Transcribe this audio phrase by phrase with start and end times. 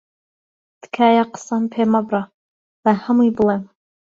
[0.81, 2.23] تکایە قسەم پێ مەبڕە،
[2.83, 3.63] با هەمووی بڵێم.